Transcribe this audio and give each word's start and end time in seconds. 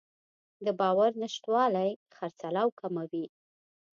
د 0.65 0.67
باور 0.79 1.11
نشتوالی 1.21 1.91
خرڅلاو 2.15 2.69
کموي. 2.79 3.25